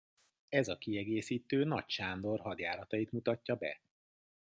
Ez 0.49 0.67
a 0.67 0.77
kiegészítő 0.77 1.63
Nagy 1.63 1.89
Sándor 1.89 2.39
hadjáratait 2.39 3.11
mutatja 3.11 3.55
be. 3.55 3.81